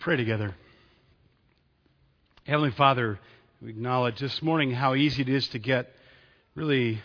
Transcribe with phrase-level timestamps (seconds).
[0.00, 0.54] pray together.
[2.44, 3.20] Heavenly Father,
[3.60, 5.92] we acknowledge this morning how easy it is to get
[6.54, 7.02] really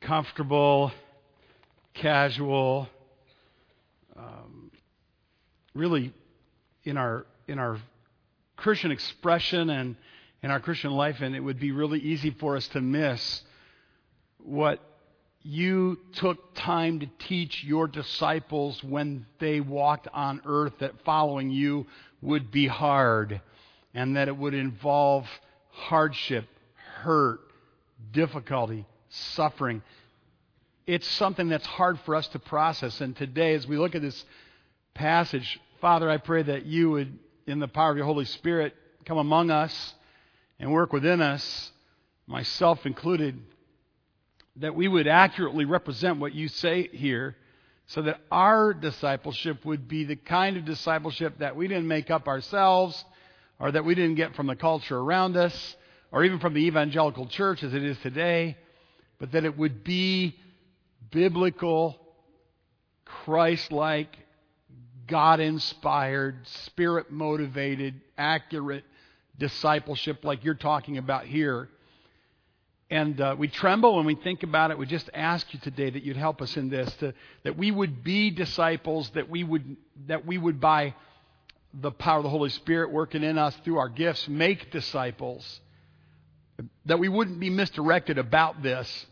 [0.00, 0.90] comfortable,
[1.94, 2.88] casual,
[4.16, 4.72] um,
[5.72, 6.12] really
[6.82, 7.78] in our in our
[8.56, 9.94] Christian expression and
[10.42, 13.44] in our Christian life, and it would be really easy for us to miss
[14.38, 14.80] what
[15.44, 21.86] you took time to teach your disciples when they walked on earth that following you
[22.22, 23.42] would be hard
[23.92, 25.26] and that it would involve
[25.70, 26.46] hardship,
[27.02, 27.40] hurt,
[28.10, 29.82] difficulty, suffering.
[30.86, 33.02] It's something that's hard for us to process.
[33.02, 34.24] And today, as we look at this
[34.94, 39.18] passage, Father, I pray that you would, in the power of your Holy Spirit, come
[39.18, 39.94] among us
[40.58, 41.70] and work within us,
[42.26, 43.38] myself included,
[44.56, 47.36] that we would accurately represent what you say here
[47.86, 52.28] so that our discipleship would be the kind of discipleship that we didn't make up
[52.28, 53.04] ourselves
[53.58, 55.76] or that we didn't get from the culture around us
[56.10, 58.56] or even from the evangelical church as it is today,
[59.18, 60.38] but that it would be
[61.10, 61.98] biblical,
[63.04, 64.16] Christ like,
[65.06, 68.84] God inspired, spirit motivated, accurate
[69.38, 71.68] discipleship like you're talking about here.
[72.90, 74.78] And uh, we tremble when we think about it.
[74.78, 78.04] We just ask you today that you'd help us in this, to, that we would
[78.04, 79.76] be disciples, that we would,
[80.06, 80.94] that we would, by
[81.72, 85.60] the power of the Holy Spirit working in us through our gifts, make disciples.
[86.86, 89.06] That we wouldn't be misdirected about this,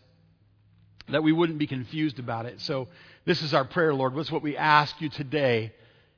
[1.08, 2.60] that we wouldn't be confused about it.
[2.60, 2.88] So,
[3.24, 4.14] this is our prayer, Lord.
[4.14, 5.72] What's what we ask you today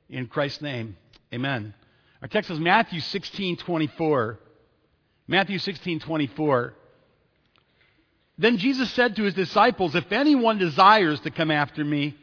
[0.09, 0.97] in Christ's name?
[1.33, 1.73] Amen.
[2.21, 4.39] Our text is Matthew 16 24.
[5.27, 6.73] Matthew 16 24.
[8.37, 12.15] Then Jesus said to his disciples, If anyone desires to come after me,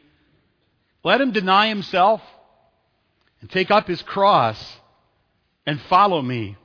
[1.03, 2.21] let him deny himself
[3.41, 4.77] and take up his cross
[5.65, 6.55] and follow me.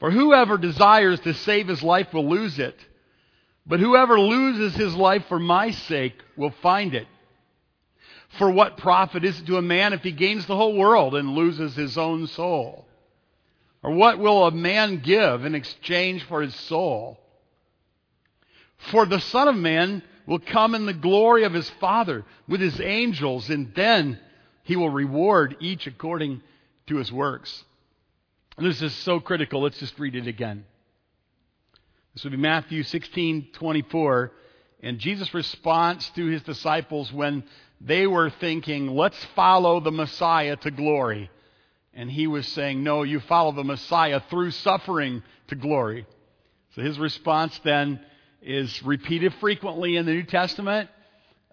[0.00, 2.76] For whoever desires to save his life will lose it,
[3.66, 7.06] but whoever loses his life for my sake will find it.
[8.38, 11.34] For what profit is it to a man if he gains the whole world and
[11.34, 12.86] loses his own soul?
[13.82, 17.18] Or what will a man give in exchange for his soul?
[18.90, 22.80] For the Son of Man will come in the glory of his Father with his
[22.80, 24.18] angels, and then
[24.62, 26.42] he will reward each according
[26.86, 27.64] to his works.
[28.56, 29.62] And this is so critical.
[29.62, 30.64] Let's just read it again.
[32.14, 34.32] This would be Matthew 16 24.
[34.82, 37.44] And Jesus' response to his disciples when
[37.80, 41.30] they were thinking, let's follow the Messiah to glory.
[41.92, 46.06] And he was saying, no, you follow the Messiah through suffering to glory.
[46.74, 48.00] So his response then
[48.42, 50.88] is repeated frequently in the New Testament.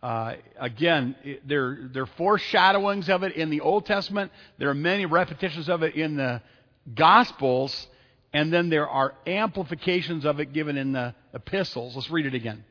[0.01, 1.15] Uh, again,
[1.45, 4.31] there, there are foreshadowings of it in the Old Testament.
[4.57, 6.41] There are many repetitions of it in the
[6.93, 7.87] Gospels.
[8.33, 11.95] And then there are amplifications of it given in the epistles.
[11.95, 12.63] Let's read it again.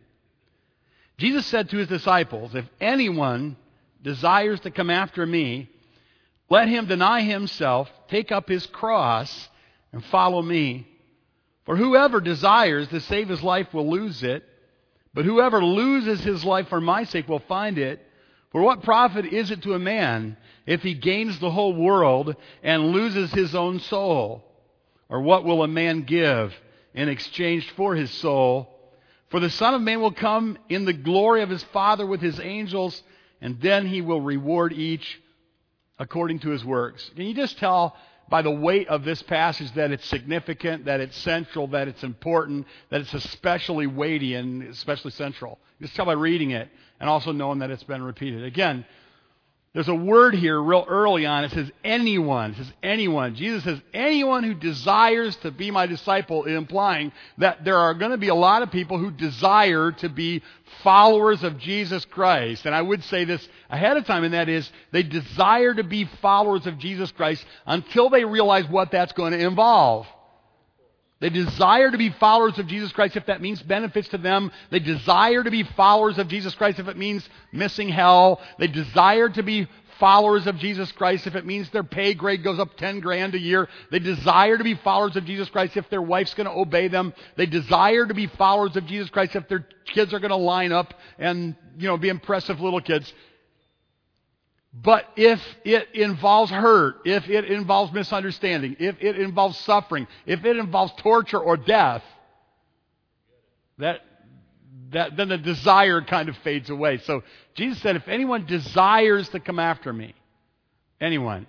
[1.18, 3.56] Jesus said to his disciples, If anyone
[4.02, 5.70] desires to come after me,
[6.48, 9.48] let him deny himself, take up his cross,
[9.92, 10.86] and follow me.
[11.66, 14.44] For whoever desires to save his life will lose it,
[15.12, 18.00] but whoever loses his life for my sake will find it.
[18.52, 22.92] For what profit is it to a man if he gains the whole world and
[22.92, 24.44] loses his own soul?
[25.08, 26.54] Or what will a man give
[26.94, 28.72] in exchange for his soul?
[29.30, 32.38] For the Son of Man will come in the glory of his Father with his
[32.38, 33.02] angels,
[33.40, 35.20] and then he will reward each
[35.98, 37.10] according to his works.
[37.16, 37.96] Can you just tell
[38.28, 42.66] by the weight of this passage that it's significant, that it's central, that it's important,
[42.90, 45.58] that it's especially weighty and especially central?
[45.80, 46.68] Just tell by reading it
[47.00, 48.44] and also knowing that it's been repeated.
[48.44, 48.84] Again,
[49.76, 51.44] there's a word here real early on.
[51.44, 52.52] It says anyone.
[52.52, 53.34] It says anyone.
[53.34, 58.16] Jesus says anyone who desires to be my disciple, implying that there are going to
[58.16, 60.40] be a lot of people who desire to be
[60.82, 62.64] followers of Jesus Christ.
[62.64, 66.06] And I would say this ahead of time, and that is they desire to be
[66.22, 70.06] followers of Jesus Christ until they realize what that's going to involve.
[71.18, 74.52] They desire to be followers of Jesus Christ if that means benefits to them.
[74.70, 78.40] They desire to be followers of Jesus Christ if it means missing hell.
[78.58, 79.66] They desire to be
[79.98, 83.38] followers of Jesus Christ if it means their pay grade goes up 10 grand a
[83.38, 83.66] year.
[83.90, 87.14] They desire to be followers of Jesus Christ if their wife's going to obey them.
[87.36, 90.72] They desire to be followers of Jesus Christ if their kids are going to line
[90.72, 93.12] up and, you know, be impressive little kids.
[94.82, 100.56] But if it involves hurt, if it involves misunderstanding, if it involves suffering, if it
[100.58, 102.02] involves torture or death,
[103.78, 104.00] that,
[104.90, 106.98] that, then the desire kind of fades away.
[106.98, 107.22] So
[107.54, 110.14] Jesus said, if anyone desires to come after me,
[111.00, 111.46] anyone,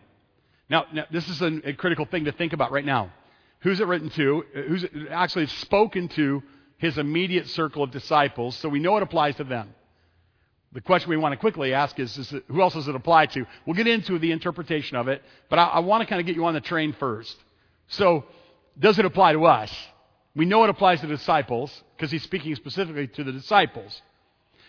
[0.70, 3.12] Now, now this is a, a critical thing to think about right now.
[3.60, 4.44] Who's it written to?
[4.68, 6.44] Who's it actually spoken to
[6.78, 9.74] his immediate circle of disciples, so we know it applies to them.
[10.78, 13.48] The question we want to quickly ask is, is who else does it apply to?
[13.66, 16.36] We'll get into the interpretation of it, but I, I want to kind of get
[16.36, 17.36] you on the train first.
[17.88, 18.26] So,
[18.78, 19.76] does it apply to us?
[20.36, 24.04] We know it applies to the disciples because he's speaking specifically to the disciples.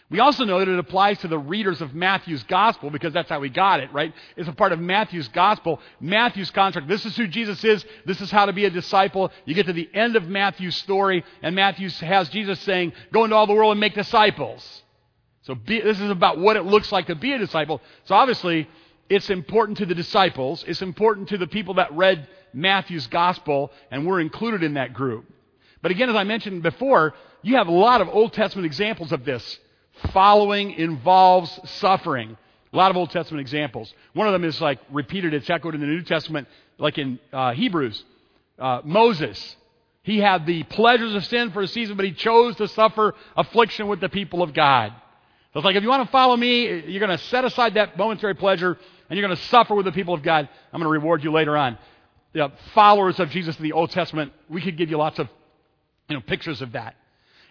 [0.08, 3.40] We also know that it applies to the readers of Matthew's gospel because that's how
[3.40, 4.14] we got it, right?
[4.34, 5.78] It's a part of Matthew's gospel.
[6.00, 6.88] Matthew's contract.
[6.88, 7.84] This is who Jesus is.
[8.06, 9.31] This is how to be a disciple.
[9.44, 13.37] You get to the end of Matthew's story, and Matthew has Jesus saying, Go into
[13.37, 14.84] all the world and make disciples.
[15.48, 17.80] So be, this is about what it looks like to be a disciple.
[18.04, 18.68] So obviously,
[19.08, 20.62] it's important to the disciples.
[20.68, 25.24] It's important to the people that read Matthew's gospel, and we're included in that group.
[25.80, 29.24] But again, as I mentioned before, you have a lot of Old Testament examples of
[29.24, 29.58] this.
[30.12, 32.36] Following involves suffering.
[32.70, 33.94] A lot of Old Testament examples.
[34.12, 36.46] One of them is like repeated, it's echoed in the New Testament,
[36.76, 38.04] like in uh, Hebrews.
[38.58, 39.56] Uh, Moses,
[40.02, 43.88] he had the pleasures of sin for a season, but he chose to suffer affliction
[43.88, 44.92] with the people of God.
[45.52, 47.96] So it's like, if you want to follow me, you're going to set aside that
[47.96, 48.78] momentary pleasure
[49.08, 50.48] and you're going to suffer with the people of God.
[50.72, 51.78] I'm going to reward you later on.
[52.34, 55.28] The followers of Jesus in the Old Testament, we could give you lots of
[56.08, 56.96] you know, pictures of that.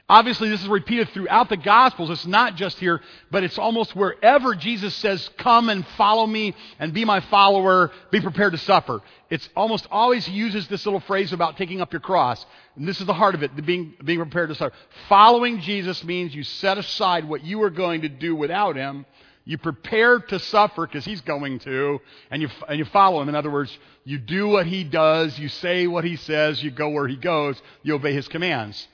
[0.09, 2.09] Obviously, this is repeated throughout the Gospels.
[2.09, 6.93] It's not just here, but it's almost wherever Jesus says, Come and follow me and
[6.93, 9.01] be my follower, be prepared to suffer.
[9.29, 12.45] It's almost always uses this little phrase about taking up your cross.
[12.77, 14.73] And this is the heart of it, being, being prepared to suffer.
[15.09, 19.05] Following Jesus means you set aside what you are going to do without him.
[19.43, 21.99] You prepare to suffer because he's going to,
[22.31, 23.27] and you, and you follow him.
[23.27, 26.87] In other words, you do what he does, you say what he says, you go
[26.89, 28.87] where he goes, you obey his commands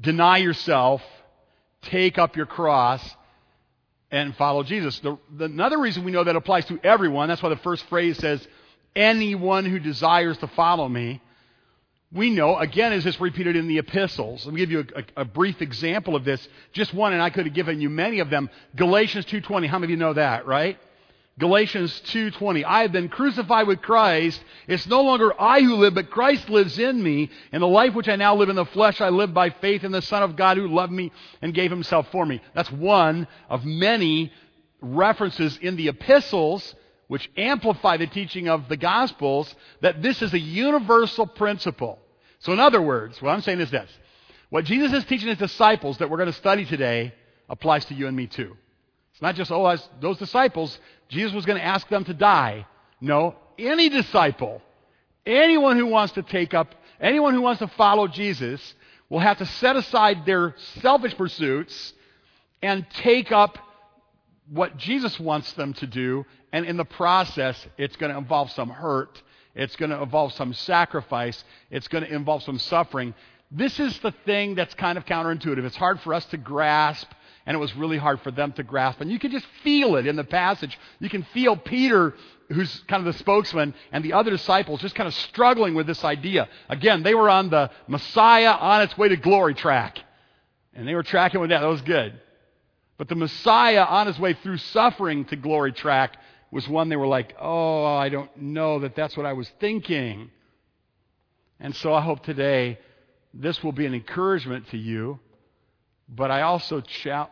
[0.00, 1.02] deny yourself,
[1.82, 3.02] take up your cross,
[4.10, 4.98] and follow Jesus.
[5.00, 8.18] The, the, another reason we know that applies to everyone, that's why the first phrase
[8.18, 8.46] says,
[8.94, 11.20] anyone who desires to follow me.
[12.12, 14.46] We know, again, is this repeated in the epistles?
[14.46, 16.46] Let me give you a, a, a brief example of this.
[16.72, 18.50] Just one, and I could have given you many of them.
[18.76, 20.78] Galatians 2.20, how many of you know that, right?
[21.38, 24.42] Galatians 2:20 I have been crucified with Christ.
[24.68, 27.30] It's no longer I who live but Christ lives in me.
[27.50, 29.90] And the life which I now live in the flesh I live by faith in
[29.90, 31.10] the son of God who loved me
[31.42, 32.40] and gave himself for me.
[32.54, 34.32] That's one of many
[34.80, 36.74] references in the epistles
[37.08, 41.98] which amplify the teaching of the gospels that this is a universal principle.
[42.38, 43.90] So in other words what I'm saying is this.
[44.50, 47.12] What Jesus is teaching his disciples that we're going to study today
[47.48, 48.56] applies to you and me too
[49.14, 50.76] it's not just, oh, those disciples,
[51.08, 52.66] Jesus was going to ask them to die.
[53.00, 54.60] No, any disciple,
[55.24, 58.74] anyone who wants to take up, anyone who wants to follow Jesus
[59.08, 61.92] will have to set aside their selfish pursuits
[62.60, 63.56] and take up
[64.50, 66.26] what Jesus wants them to do.
[66.52, 69.22] And in the process, it's going to involve some hurt.
[69.54, 71.44] It's going to involve some sacrifice.
[71.70, 73.14] It's going to involve some suffering.
[73.52, 75.64] This is the thing that's kind of counterintuitive.
[75.64, 77.08] It's hard for us to grasp
[77.46, 79.00] and it was really hard for them to grasp.
[79.00, 80.78] And you can just feel it in the passage.
[80.98, 82.14] You can feel Peter,
[82.48, 86.04] who's kind of the spokesman, and the other disciples just kind of struggling with this
[86.04, 86.48] idea.
[86.68, 89.98] Again, they were on the Messiah on its way to glory track.
[90.72, 91.60] And they were tracking with that.
[91.60, 92.18] That was good.
[92.96, 96.16] But the Messiah on his way through suffering to glory track
[96.50, 100.30] was one they were like, oh, I don't know that that's what I was thinking.
[101.60, 102.78] And so I hope today
[103.34, 105.18] this will be an encouragement to you
[106.08, 106.82] but I also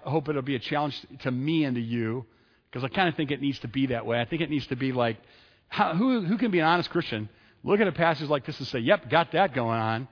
[0.02, 2.24] hope it'll be a challenge to me and to you
[2.70, 4.20] because I kind of think it needs to be that way.
[4.20, 5.18] I think it needs to be like,
[5.68, 7.28] how, who, who can be an honest Christian?
[7.64, 10.08] Look at a passage like this and say, yep, got that going on.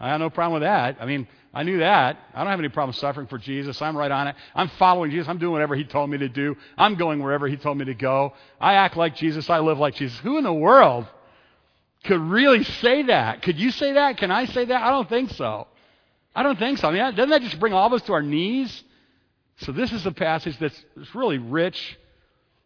[0.00, 0.96] I have no problem with that.
[1.00, 2.18] I mean, I knew that.
[2.34, 3.80] I don't have any problem suffering for Jesus.
[3.82, 4.36] I'm right on it.
[4.54, 5.28] I'm following Jesus.
[5.28, 6.56] I'm doing whatever He told me to do.
[6.78, 8.32] I'm going wherever He told me to go.
[8.60, 9.48] I act like Jesus.
[9.50, 10.18] I live like Jesus.
[10.20, 11.06] Who in the world
[12.04, 13.42] could really say that?
[13.42, 14.16] Could you say that?
[14.16, 14.82] Can I say that?
[14.82, 15.68] I don't think so.
[16.34, 16.88] I don't think so.
[16.88, 18.84] I mean, doesn't that just bring all of us to our knees?
[19.58, 20.82] So this is a passage that's
[21.14, 21.98] really rich,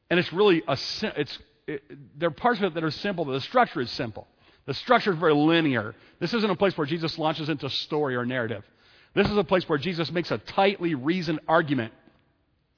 [0.09, 1.83] and it's really a it's it,
[2.19, 4.29] there are parts of it that are simple, but the structure is simple.
[4.67, 5.95] The structure is very linear.
[6.21, 8.65] This isn't a place where Jesus launches into story or narrative.
[9.15, 11.93] This is a place where Jesus makes a tightly reasoned argument.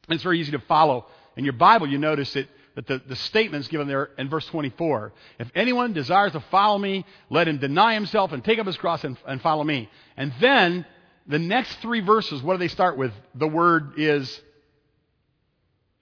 [0.09, 1.07] It's very easy to follow.
[1.37, 5.13] In your Bible, you notice it but the, the statement's given there in verse 24.
[5.41, 9.03] If anyone desires to follow me, let him deny himself and take up his cross
[9.03, 9.91] and, and follow me.
[10.17, 10.87] And then
[11.27, 13.11] the next three verses, what do they start with?
[13.35, 14.33] The word is,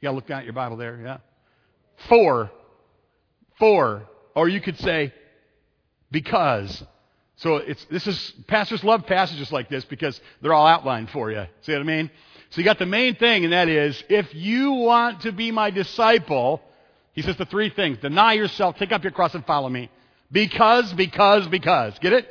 [0.03, 1.17] you gotta look down at your Bible there, yeah?
[2.11, 2.51] For.
[3.59, 4.07] For.
[4.35, 5.15] Or you could say,
[6.11, 6.85] because.
[7.37, 11.47] So it's, this is, pastors love passages like this because they're all outlined for you.
[11.63, 12.11] See what I mean?
[12.51, 15.71] So you got the main thing, and that is, if you want to be my
[15.71, 16.63] disciple,
[17.13, 19.91] He says the three things deny yourself, take up your cross, and follow me.
[20.31, 21.99] Because, because, because.
[22.01, 22.29] Get it?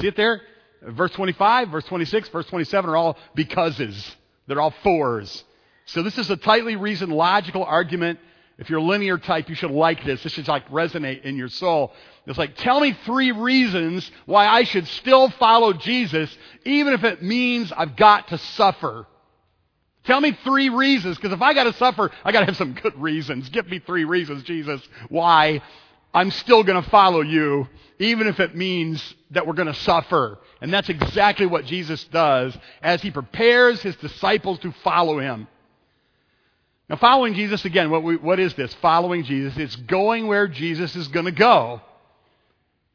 [0.00, 0.40] See it there?
[0.82, 4.16] Verse 25, verse 26, verse 27 are all becauses.
[4.46, 5.44] They're all fours.
[5.86, 8.18] So this is a tightly reasoned, logical argument.
[8.58, 10.22] If you're a linear type, you should like this.
[10.22, 11.92] This should like resonate in your soul.
[12.26, 17.22] It's like, tell me three reasons why I should still follow Jesus, even if it
[17.22, 19.06] means I've got to suffer.
[20.04, 22.72] Tell me three reasons, because if I got to suffer, I got to have some
[22.72, 23.48] good reasons.
[23.50, 25.60] Give me three reasons, Jesus, why
[26.14, 30.38] I'm still going to follow you, even if it means that we're going to suffer.
[30.60, 35.46] And that's exactly what Jesus does as he prepares his disciples to follow him.
[36.88, 38.74] Now, following Jesus, again, what, we, what is this?
[38.74, 39.56] Following Jesus.
[39.56, 41.82] It's going where Jesus is going to go.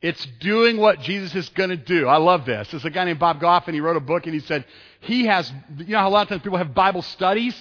[0.05, 2.07] It's doing what Jesus is going to do.
[2.07, 2.69] I love this.
[2.69, 4.63] There's a guy named Bob Goff, and he wrote a book, and he said
[4.99, 7.55] he has, you know, how a lot of times people have Bible studies.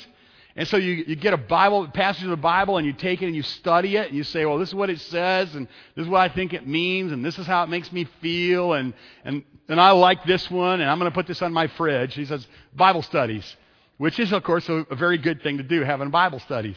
[0.55, 3.29] And so you, you get a Bible, passage of the Bible, and you take it
[3.29, 6.05] and you study it, and you say, well, this is what it says, and this
[6.05, 8.93] is what I think it means, and this is how it makes me feel, and,
[9.25, 12.13] and, and I like this one, and I'm going to put this on my fridge.
[12.13, 12.47] He says,
[12.77, 13.57] Bible studies,
[13.97, 16.77] which is, of course, a, a very good thing to do, having Bible studies.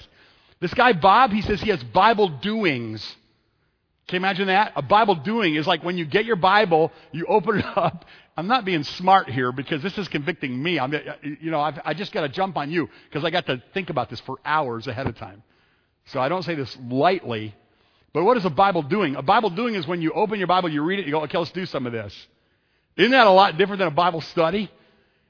[0.62, 3.18] This guy, Bob, he says he has Bible doings.
[4.08, 4.72] Can you imagine that?
[4.76, 8.06] A Bible doing is like when you get your Bible, you open it up,
[8.38, 10.80] I'm not being smart here because this is convicting me.
[10.80, 13.48] I'm, uh, you know, I've, I just got to jump on you because I got
[13.48, 15.44] to think about this for hours ahead of time.
[16.06, 17.54] So I don't say this lightly.
[18.14, 19.16] But what is a Bible doing?
[19.16, 21.38] A Bible doing is when you open your Bible, you read it, you go, okay,
[21.38, 22.16] let's do some of this.
[22.96, 24.72] Isn't that a lot different than a Bible study?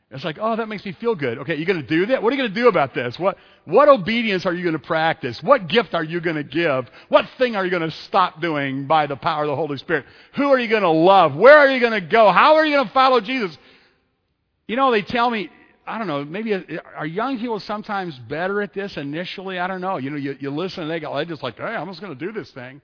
[0.10, 1.40] It's like, oh, that makes me feel good.
[1.40, 2.24] Okay, you're going to do that?
[2.24, 3.20] What are you going to do about this?
[3.20, 5.44] What, what obedience are you going to practice?
[5.44, 6.90] What gift are you going to give?
[7.10, 10.06] What thing are you going to stop doing by the power of the Holy Spirit?
[10.36, 11.36] Who are you going to love?
[11.36, 12.32] Where are you going to go?
[12.32, 13.58] How are you going to follow Jesus?
[14.66, 15.50] You know, they tell me,
[15.86, 19.60] I don't know, maybe are young people sometimes better at this initially?
[19.60, 19.98] I don't know.
[19.98, 22.18] You know, you, you listen and they go, they just like, hey, I'm just going
[22.18, 22.82] to do this thing.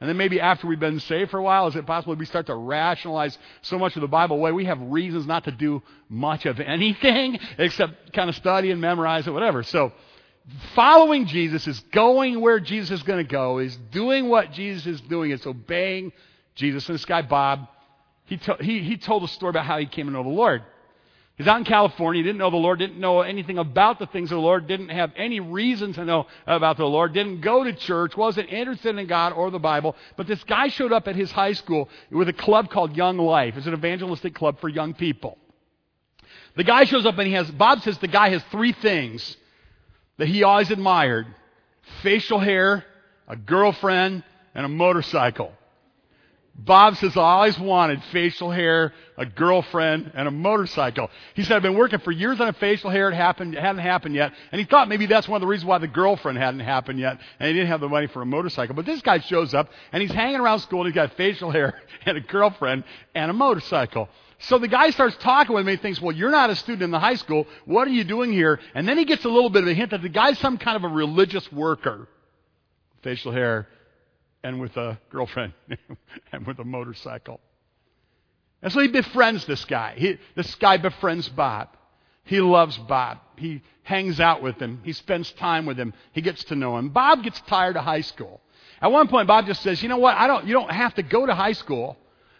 [0.00, 2.46] And then maybe after we've been saved for a while, is it possible we start
[2.46, 6.46] to rationalize so much of the Bible away we have reasons not to do much
[6.46, 9.64] of anything except kind of study and memorize it, whatever.
[9.64, 9.92] So
[10.74, 15.00] following Jesus is going where Jesus is going to go, is doing what Jesus is
[15.00, 16.12] doing, it's obeying
[16.54, 16.88] Jesus.
[16.88, 17.66] And this guy, Bob,
[18.26, 20.62] he, to, he, he told a story about how he came to know the Lord.
[21.38, 22.24] He's out in California.
[22.24, 25.12] Didn't know the Lord, didn't know anything about the things of the Lord, didn't have
[25.16, 29.32] any reason to know about the Lord, didn't go to church, wasn't interested in God
[29.32, 29.94] or the Bible.
[30.16, 33.56] But this guy showed up at his high school with a club called Young Life.
[33.56, 35.38] It's an evangelistic club for young people.
[36.56, 39.36] The guy shows up and he has, Bob says the guy has three things
[40.16, 41.28] that he always admired
[42.02, 42.84] facial hair,
[43.28, 44.24] a girlfriend,
[44.56, 45.52] and a motorcycle.
[46.60, 51.08] Bob says, I always wanted facial hair, a girlfriend, and a motorcycle.
[51.34, 53.08] He said, I've been working for years on a facial hair.
[53.10, 54.32] It, happened, it hadn't happened yet.
[54.50, 57.20] And he thought maybe that's one of the reasons why the girlfriend hadn't happened yet.
[57.38, 58.74] And he didn't have the money for a motorcycle.
[58.74, 61.80] But this guy shows up, and he's hanging around school, and he's got facial hair,
[62.06, 62.82] and a girlfriend,
[63.14, 64.08] and a motorcycle.
[64.40, 66.90] So the guy starts talking with me and thinks, well, you're not a student in
[66.90, 67.46] the high school.
[67.66, 68.58] What are you doing here?
[68.74, 70.76] And then he gets a little bit of a hint that the guy's some kind
[70.76, 72.08] of a religious worker.
[73.02, 73.68] Facial hair,
[74.42, 75.52] and with a girlfriend
[76.32, 77.40] and with a motorcycle.
[78.62, 79.94] And so he befriends this guy.
[79.96, 81.68] He, this guy befriends Bob.
[82.24, 83.18] He loves Bob.
[83.36, 84.80] He hangs out with him.
[84.84, 85.94] He spends time with him.
[86.12, 86.90] He gets to know him.
[86.90, 88.40] Bob gets tired of high school.
[88.82, 90.16] At one point, Bob just says, "You know what?
[90.16, 90.46] I don't.
[90.46, 91.96] You don't have to go to high school.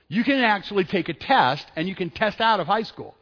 [0.08, 3.14] You can actually take a test, and you can test out of high school,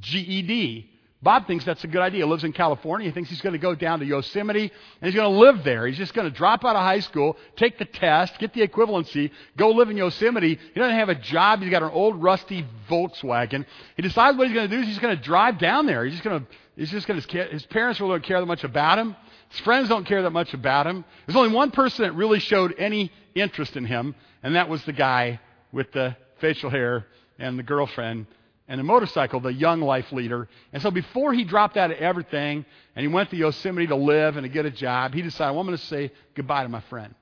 [0.00, 0.90] GED,
[1.22, 2.24] Bob thinks that's a good idea.
[2.24, 3.06] He lives in California.
[3.06, 5.86] He thinks he's going to go down to Yosemite and he's going to live there.
[5.86, 9.30] He's just going to drop out of high school, take the test, get the equivalency,
[9.56, 10.58] go live in Yosemite.
[10.74, 11.60] He doesn't have a job.
[11.60, 13.64] He's got an old rusty Volkswagen.
[13.94, 16.04] He decides what he's going to do is he's going to drive down there.
[16.04, 18.64] He's just going to, he's just going to, his parents really don't care that much
[18.64, 19.14] about him.
[19.50, 21.04] His friends don't care that much about him.
[21.26, 24.92] There's only one person that really showed any interest in him, and that was the
[24.92, 25.38] guy
[25.70, 27.06] with the facial hair
[27.38, 28.26] and the girlfriend
[28.72, 30.48] and the motorcycle, the young life leader.
[30.72, 32.64] And so before he dropped out of everything
[32.96, 35.60] and he went to Yosemite to live and to get a job, he decided, well,
[35.60, 37.14] I'm going to say goodbye to my friend.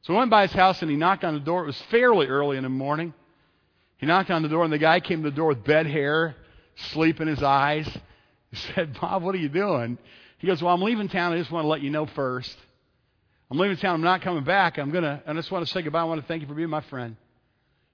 [0.00, 1.64] So he went by his house and he knocked on the door.
[1.64, 3.12] It was fairly early in the morning.
[3.98, 6.34] He knocked on the door and the guy came to the door with bed hair,
[6.92, 7.86] sleep in his eyes.
[8.50, 9.98] He said, Bob, what are you doing?
[10.38, 11.34] He goes, Well, I'm leaving town.
[11.34, 12.56] I just want to let you know first.
[13.50, 13.96] I'm leaving town.
[13.96, 14.78] I'm not coming back.
[14.78, 16.00] I'm going to, I just want to say goodbye.
[16.00, 17.16] I want to thank you for being my friend.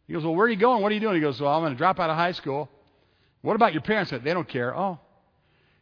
[0.07, 0.83] He goes, Well, where are you going?
[0.83, 1.15] What are you doing?
[1.15, 2.69] He goes, Well, I'm going to drop out of high school.
[3.43, 4.11] What about your parents?
[4.11, 4.77] They don't care.
[4.77, 4.99] Oh.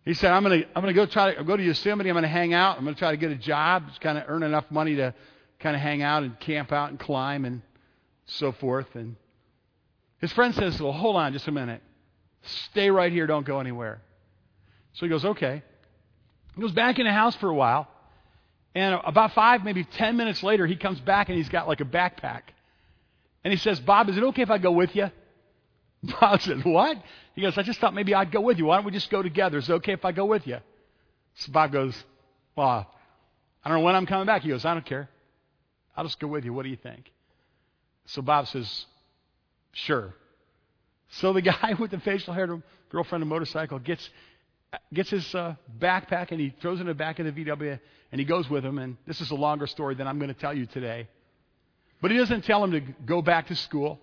[0.05, 2.11] He said, I'm going to, I'm going to go try to go to Yosemite.
[2.11, 2.77] I'm going to hang out.
[2.77, 5.15] I'm going to try to get a job, just kind of earn enough money to
[5.61, 7.63] kind of hang out and camp out and climb and
[8.27, 8.87] so forth.
[8.95, 9.17] And
[10.19, 11.83] his friend says, Well, hold on just a minute.
[12.43, 13.27] Stay right here.
[13.27, 14.03] Don't go anywhere.
[14.95, 15.63] So he goes, Okay.
[16.55, 17.89] He goes back in the house for a while.
[18.75, 21.85] And about five, maybe ten minutes later, he comes back and he's got like a
[21.85, 22.43] backpack.
[23.45, 25.11] And he says, Bob, is it okay if I go with you?
[26.21, 26.97] Bob says, What?
[27.35, 28.67] He goes, I just thought maybe I'd go with you.
[28.67, 29.59] Why don't we just go together?
[29.59, 30.59] Is it okay if I go with you?
[31.37, 31.95] So Bob goes,
[32.57, 32.91] Well,
[33.65, 34.43] I don't know when I'm coming back.
[34.43, 35.09] He goes, I don't care.
[35.97, 36.53] I'll just go with you.
[36.53, 37.11] What do you think?
[38.07, 38.87] So Bob says,
[39.73, 40.15] Sure.
[41.11, 44.09] So the guy with the facial hair girlfriend and motorcycle gets
[44.93, 47.79] gets his uh, backpack and he throws it in the back of the VW
[48.11, 48.79] and he goes with him.
[48.79, 51.09] And this is a longer story than I'm going to tell you today.
[52.05, 53.99] But he doesn't tell him to go back to school.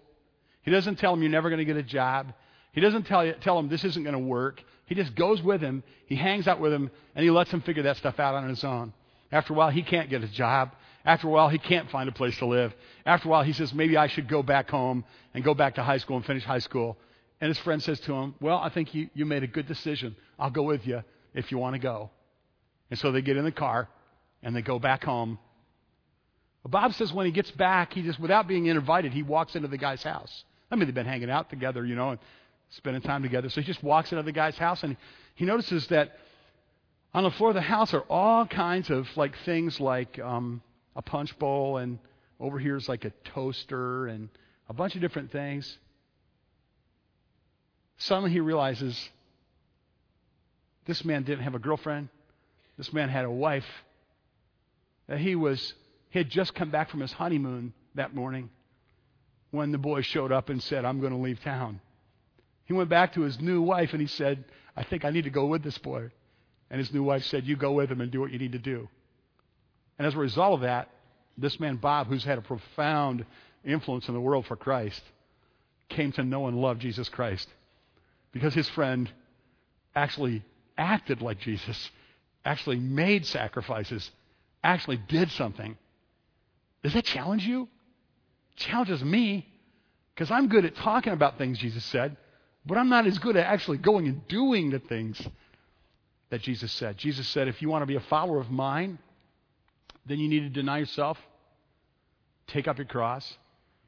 [0.63, 2.33] He doesn't tell him you're never going to get a job.
[2.71, 4.59] He doesn't tell, you, tell him this isn't going to work.
[4.87, 5.83] He just goes with him.
[6.07, 8.63] He hangs out with him and he lets him figure that stuff out on his
[8.63, 8.93] own.
[9.31, 10.71] After a while, he can't get a job.
[11.05, 12.73] After a while, he can't find a place to live.
[13.05, 15.05] After a while, he says, maybe I should go back home
[15.35, 16.97] and go back to high school and finish high school.
[17.39, 20.15] And his friend says to him, Well, I think you, you made a good decision.
[20.39, 21.03] I'll go with you
[21.35, 22.09] if you want to go.
[22.89, 23.89] And so they get in the car
[24.41, 25.37] and they go back home.
[26.67, 29.77] Bob says when he gets back, he just, without being invited, he walks into the
[29.77, 30.43] guy's house.
[30.69, 32.19] I mean, they've been hanging out together, you know, and
[32.69, 33.49] spending time together.
[33.49, 34.95] So he just walks into the guy's house and
[35.35, 36.17] he notices that
[37.13, 40.61] on the floor of the house are all kinds of like things like um,
[40.95, 41.99] a punch bowl and
[42.39, 44.29] over here is like a toaster and
[44.69, 45.77] a bunch of different things.
[47.97, 49.09] Suddenly he realizes
[50.85, 52.09] this man didn't have a girlfriend.
[52.77, 53.65] This man had a wife.
[55.07, 55.73] That he was
[56.11, 58.49] he had just come back from his honeymoon that morning
[59.49, 61.81] when the boy showed up and said, I'm going to leave town.
[62.65, 65.29] He went back to his new wife and he said, I think I need to
[65.29, 66.11] go with this boy.
[66.69, 68.59] And his new wife said, You go with him and do what you need to
[68.59, 68.87] do.
[69.97, 70.89] And as a result of that,
[71.37, 73.25] this man, Bob, who's had a profound
[73.63, 75.01] influence in the world for Christ,
[75.89, 77.47] came to know and love Jesus Christ
[78.31, 79.11] because his friend
[79.95, 80.43] actually
[80.77, 81.89] acted like Jesus,
[82.45, 84.09] actually made sacrifices,
[84.63, 85.77] actually did something.
[86.83, 87.67] Does that challenge you?
[88.61, 89.47] challenges me
[90.13, 92.15] because I'm good at talking about things Jesus said,
[92.65, 95.21] but I'm not as good at actually going and doing the things
[96.29, 96.97] that Jesus said.
[96.97, 98.99] Jesus said, if you want to be a follower of mine,
[100.05, 101.17] then you need to deny yourself,
[102.47, 103.37] take up your cross,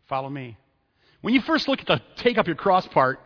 [0.08, 0.58] follow me.
[1.22, 3.20] When you first look at the take up your cross part,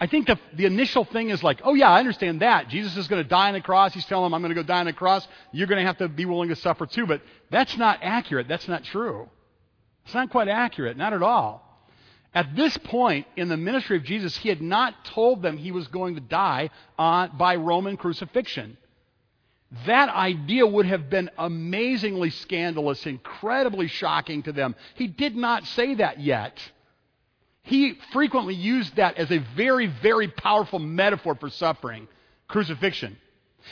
[0.00, 2.68] I think the, the initial thing is like, oh, yeah, I understand that.
[2.68, 3.92] Jesus is going to die on the cross.
[3.92, 5.26] He's telling them, I'm going to go die on the cross.
[5.50, 7.06] You're going to have to be willing to suffer too.
[7.06, 8.46] But that's not accurate.
[8.46, 9.28] That's not true.
[10.04, 11.64] It's not quite accurate, not at all.
[12.32, 15.88] At this point in the ministry of Jesus, he had not told them he was
[15.88, 18.76] going to die on, by Roman crucifixion.
[19.86, 24.76] That idea would have been amazingly scandalous, incredibly shocking to them.
[24.94, 26.58] He did not say that yet.
[27.68, 32.08] He frequently used that as a very, very powerful metaphor for suffering
[32.48, 33.18] crucifixion.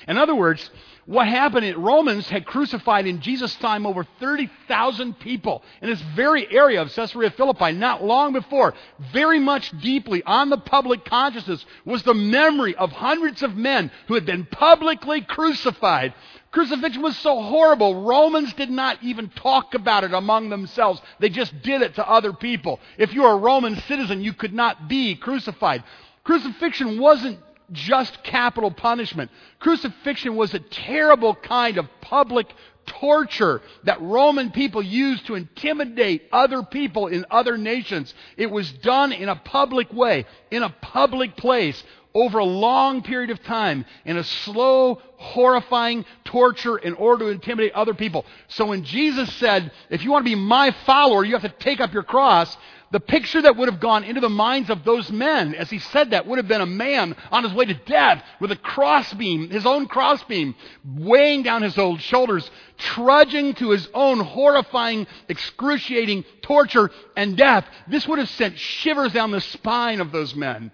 [0.07, 0.69] In other words,
[1.07, 6.47] what happened in Romans had crucified in Jesus' time over 30,000 people in this very
[6.55, 8.75] area of Caesarea Philippi, not long before.
[9.15, 14.15] Very much deeply on the public consciousness was the memory of hundreds of men who
[14.15, 16.13] had been publicly crucified.
[16.51, 21.01] Crucifixion was so horrible, Romans did not even talk about it among themselves.
[21.19, 22.81] They just did it to other people.
[22.97, 25.85] If you were a Roman citizen, you could not be crucified.
[26.25, 27.39] Crucifixion wasn't
[27.73, 29.31] just capital punishment.
[29.59, 32.47] Crucifixion was a terrible kind of public
[32.87, 38.15] torture that Roman people used to intimidate other people in other nations.
[38.37, 41.83] It was done in a public way, in a public place,
[42.17, 47.73] over a long period of time in a slow, horrifying torture in order to intimidate
[47.73, 48.25] other people.
[48.49, 51.79] So when Jesus said, if you want to be my follower, you have to take
[51.79, 52.57] up your cross,
[52.91, 56.11] the picture that would have gone into the minds of those men as he said
[56.11, 59.67] that would have been a man on his way to death with a crossbeam, his
[59.67, 60.55] own crossbeam,
[60.97, 67.67] weighing down his old shoulders, trudging to his own horrifying, excruciating torture and death.
[67.89, 70.71] This would have sent shivers down the spine of those men.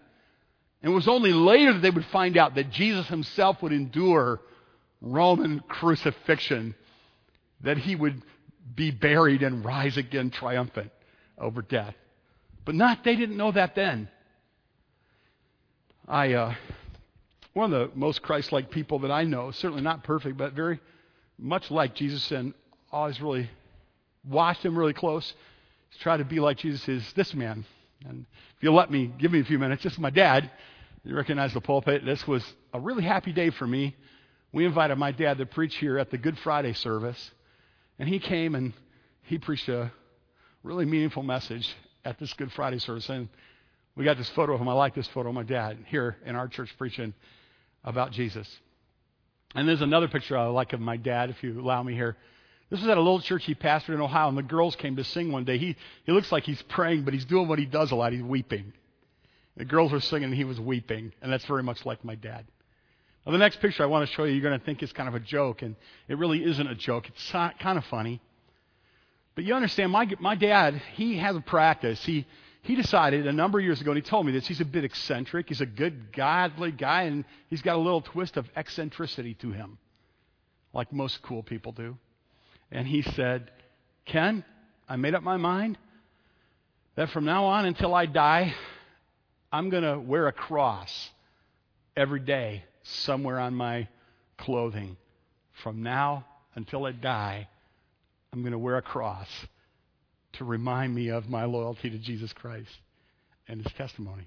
[0.83, 4.41] And it was only later that they would find out that Jesus himself would endure
[5.01, 6.75] Roman crucifixion,
[7.63, 8.23] that he would
[8.75, 10.91] be buried and rise again triumphant
[11.39, 11.95] over death.
[12.65, 14.09] But not, they didn't know that then.
[16.09, 16.55] I, uh,
[17.55, 20.81] one of the most Christ like people that I know, certainly not perfect, but very
[21.39, 22.55] much like Jesus and
[22.91, 23.49] always really
[24.29, 25.33] watched him really close,
[26.01, 27.65] try to be like Jesus is this man.
[28.09, 29.83] And if you'll let me, give me a few minutes.
[29.83, 30.51] This is my dad.
[31.05, 32.05] You recognize the pulpit.
[32.05, 33.97] This was a really happy day for me.
[34.53, 37.33] We invited my dad to preach here at the Good Friday service.
[37.99, 38.73] And he came and
[39.23, 39.91] he preached a
[40.63, 41.69] really meaningful message
[42.05, 43.09] at this Good Friday service.
[43.09, 43.29] And
[43.97, 44.69] we got this photo of him.
[44.69, 47.15] I like this photo of my dad here in our church preaching
[47.85, 48.49] about Jesus.
[49.55, 52.17] And there's another picture I like of my dad, if you allow me here.
[52.71, 55.05] This was at a little church he pastored in Ohio, and the girls came to
[55.05, 55.59] sing one day.
[55.59, 58.13] He, he looks like he's praying, but he's doing what he does a lot.
[58.13, 58.73] He's weeping.
[59.57, 61.13] The girls were singing, and he was weeping.
[61.21, 62.47] And that's very much like my dad.
[63.25, 65.09] Now, the next picture I want to show you, you're going to think is kind
[65.09, 65.77] of a joke, and
[66.09, 67.09] it really isn't a joke.
[67.09, 68.21] It's kind of funny.
[69.35, 72.05] But you understand, my, my dad, he has a practice.
[72.05, 72.27] He,
[72.63, 74.85] he decided a number of years ago, and he told me this, he's a bit
[74.85, 75.49] eccentric.
[75.49, 79.79] He's a good, godly guy, and he's got a little twist of eccentricity to him,
[80.73, 81.97] like most cool people do
[82.73, 83.51] and he said,
[84.07, 84.45] Ken,
[84.89, 85.79] I made up my mind
[86.97, 88.55] that from now on until I die,
[89.53, 91.11] I'm going to wear a cross
[91.95, 93.87] every day somewhere on my
[94.39, 94.97] clothing.
[95.63, 97.49] From now until I die,
[98.33, 99.29] I'm going to wear a cross
[100.35, 102.71] to remind me of my loyalty to Jesus Christ
[103.47, 104.27] and his testimony.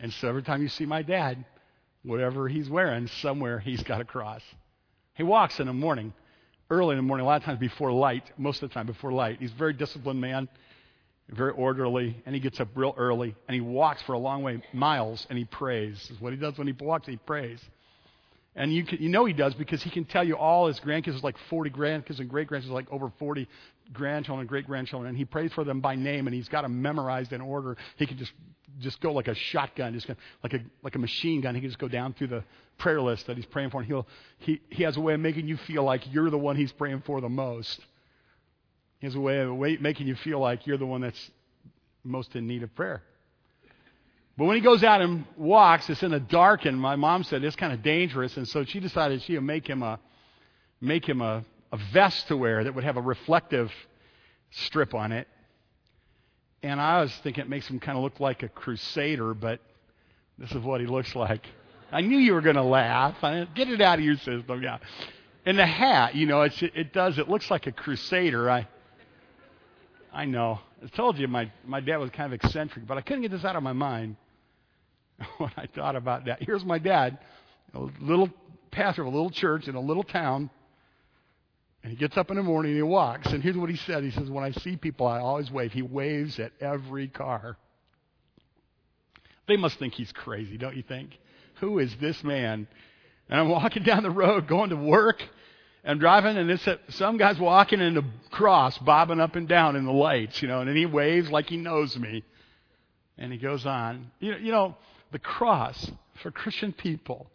[0.00, 1.44] And so every time you see my dad,
[2.02, 4.42] whatever he's wearing, somewhere he's got a cross.
[5.14, 6.14] He walks in the morning
[6.70, 9.12] early in the morning, a lot of times before light, most of the time before
[9.12, 9.36] light.
[9.40, 10.48] He's a very disciplined man,
[11.28, 14.62] very orderly, and he gets up real early and he walks for a long way,
[14.72, 16.10] miles, and he prays.
[16.10, 17.60] Is what he does when he walks, he prays.
[18.54, 21.22] And you, can, you know he does because he can tell you all his grandkids,
[21.22, 23.48] like 40 grandkids and great grandkids, like over 40
[23.94, 26.82] grandchildren and great grandchildren, and he prays for them by name, and he's got them
[26.82, 27.76] memorized in order.
[27.96, 28.32] He can just
[28.80, 30.08] just go like a shotgun, just
[30.42, 31.54] like a like a machine gun.
[31.54, 32.44] He can just go down through the
[32.78, 34.06] prayer list that he's praying for, and he'll
[34.38, 37.02] he he has a way of making you feel like you're the one he's praying
[37.06, 37.80] for the most.
[39.02, 41.30] He has a way of making you feel like you're the one that's
[42.04, 43.02] most in need of prayer.
[44.38, 47.42] But when he goes out and walks, it's in the dark, and my mom said
[47.42, 49.98] it's kind of dangerous, and so she decided she would make him a
[50.80, 53.72] make him a, a vest to wear that would have a reflective
[54.52, 55.26] strip on it.
[56.62, 59.58] And I was thinking it makes him kind of look like a crusader, but
[60.38, 61.44] this is what he looks like.
[61.90, 63.16] I knew you were going to laugh.
[63.56, 64.78] Get it out of your system, yeah.
[65.44, 67.18] And the hat, you know, it does.
[67.18, 68.48] It looks like a crusader.
[68.48, 68.68] I,
[70.12, 70.60] I know.
[70.82, 73.44] I told you my my dad was kind of eccentric, but I couldn't get this
[73.44, 74.16] out of my mind
[75.38, 76.42] when I thought about that.
[76.42, 77.18] Here's my dad,
[77.74, 78.28] a little
[78.70, 80.50] pastor of a little church in a little town.
[81.82, 83.26] And he gets up in the morning and he walks.
[83.32, 84.04] And here's what he said.
[84.04, 85.72] He says, When I see people, I always wave.
[85.72, 87.56] He waves at every car.
[89.48, 91.18] They must think he's crazy, don't you think?
[91.60, 92.68] Who is this man?
[93.28, 95.22] And I'm walking down the road going to work.
[95.84, 99.84] I'm driving, and it's some guy's walking in the cross, bobbing up and down in
[99.84, 102.24] the lights, you know, and he waves like he knows me.
[103.18, 104.10] And he goes on.
[104.20, 104.76] You know, you know
[105.10, 105.90] the cross
[106.22, 107.26] for Christian people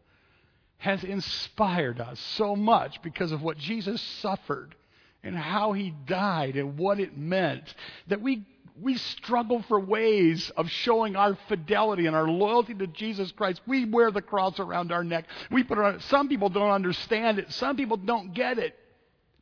[0.80, 4.76] has inspired us so much because of what Jesus suffered
[5.24, 7.74] and how he died and what it meant
[8.08, 8.46] that we
[8.82, 13.62] we struggle for ways of showing our fidelity and our loyalty to Jesus Christ.
[13.66, 15.26] We wear the cross around our neck.
[15.50, 17.52] We put it on, some people don't understand it.
[17.54, 18.76] Some people don't get it.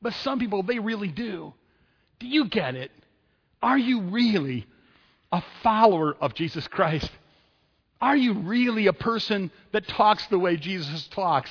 [0.02, 1.54] But some people, they really do.
[2.20, 2.92] Do you get it?
[3.62, 4.68] Are you really
[5.32, 7.10] a follower of Jesus Christ?
[8.00, 11.50] Are you really a person that talks the way Jesus talks?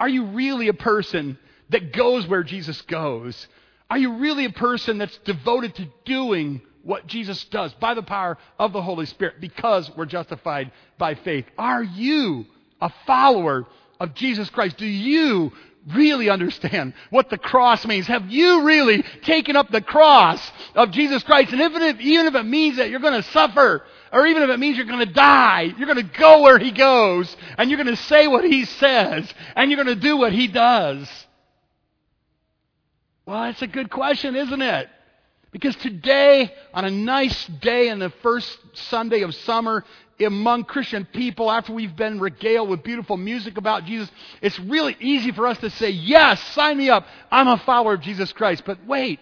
[0.00, 3.46] Are you really a person that goes where Jesus goes?
[3.90, 8.38] Are you really a person that's devoted to doing what Jesus does by the power
[8.58, 11.46] of the Holy Spirit because we're justified by faith?
[11.58, 12.46] Are you
[12.80, 13.66] a follower
[14.00, 14.76] of Jesus Christ?
[14.78, 15.52] Do you
[15.94, 18.06] really understand what the cross means?
[18.06, 20.40] Have you really taken up the cross
[20.74, 21.52] of Jesus Christ?
[21.52, 24.50] And even if, even if it means that you're going to suffer, or even if
[24.50, 27.82] it means you're going to die, you're going to go where He goes, and you're
[27.82, 31.08] going to say what He says, and you're going to do what He does.
[33.26, 34.88] Well, that's a good question, isn't it?
[35.52, 39.84] Because today, on a nice day in the first Sunday of summer,
[40.18, 44.10] among Christian people, after we've been regaled with beautiful music about Jesus,
[44.40, 47.06] it's really easy for us to say, Yes, sign me up.
[47.30, 48.62] I'm a follower of Jesus Christ.
[48.64, 49.20] But wait,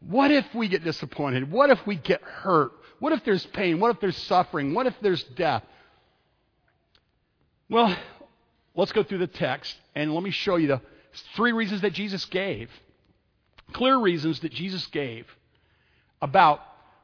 [0.00, 1.50] what if we get disappointed?
[1.50, 2.72] What if we get hurt?
[3.00, 3.80] What if there's pain?
[3.80, 4.74] What if there's suffering?
[4.74, 5.64] What if there's death?
[7.68, 7.96] Well,
[8.76, 10.80] let's go through the text and let me show you the
[11.34, 12.70] three reasons that Jesus gave.
[13.72, 15.26] Clear reasons that Jesus gave
[16.22, 16.60] about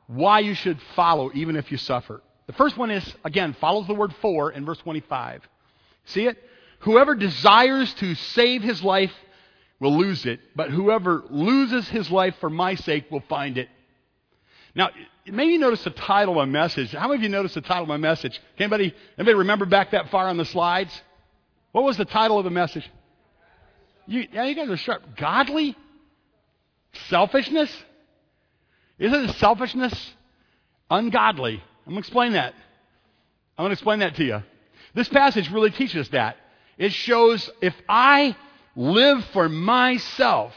[0.07, 2.22] why you should follow even if you suffer.
[2.46, 5.42] The first one is, again, follows the word for in verse 25.
[6.07, 6.38] See it?
[6.81, 9.12] Whoever desires to save his life
[9.81, 13.68] will lose it, but whoever loses his life for my sake will find it.
[14.74, 14.90] Now,
[15.26, 16.92] maybe you notice the title of my message.
[16.92, 18.40] How many of you noticed the title of my message?
[18.59, 21.02] Anybody, anybody remember back that far on the slides?
[21.72, 22.88] What was the title of the message?
[24.07, 25.02] You, yeah, you guys are sharp.
[25.16, 25.76] Godly?
[27.09, 27.70] Selfishness?
[28.99, 30.15] Isn't it selfishness
[30.91, 31.63] ungodly?
[31.87, 32.55] I'm going to explain that.
[33.57, 34.43] I'm going to explain that to you.
[34.95, 36.37] This passage really teaches that.
[36.77, 38.37] It shows if I
[38.77, 40.55] live for myself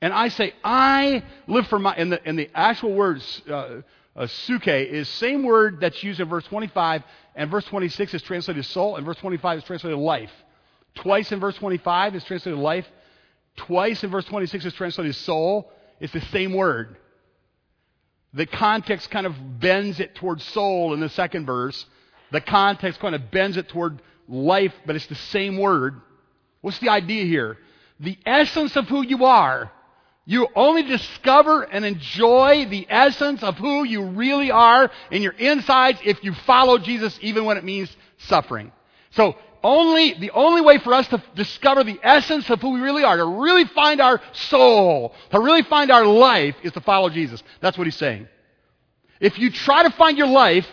[0.00, 3.82] and I say, I live for my, and the, and the actual words, uh,
[4.16, 7.02] uh, suke, is same word that's used in verse 25,
[7.34, 10.30] and verse 26 is translated soul, and verse 25 is translated life.
[10.94, 12.86] Twice in verse 25 is translated life.
[13.56, 15.70] Twice in verse 26 is translated soul.
[16.00, 16.96] It's the same word.
[18.32, 21.84] The context kind of bends it towards soul in the second verse.
[22.30, 26.00] The context kind of bends it toward life, but it's the same word.
[26.60, 27.58] What's the idea here?
[27.98, 29.72] The essence of who you are.
[30.26, 35.98] You only discover and enjoy the essence of who you really are in your insides
[36.04, 38.70] if you follow Jesus, even when it means suffering.
[39.10, 43.04] So only, the only way for us to discover the essence of who we really
[43.04, 47.42] are, to really find our soul, to really find our life, is to follow Jesus.
[47.60, 48.28] That's what he's saying.
[49.20, 50.66] If you try to find your life